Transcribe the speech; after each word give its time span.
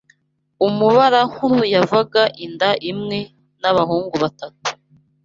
umubarankuru 0.67 1.59
yavaga 1.75 2.23
inda 2.45 2.69
imwe 2.91 3.19
nabahungu 3.61 4.15
batatu 4.23 4.67